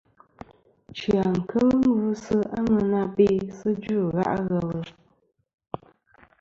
Chia 0.97 1.27
kel 1.49 1.71
gvɨsi 1.97 2.37
a 2.57 2.59
ŋwena 2.69 3.01
be 3.15 3.27
sɨ 3.57 3.69
dzvɨ 3.81 4.01
gha' 4.15 4.37
ghelɨ. 4.47 4.79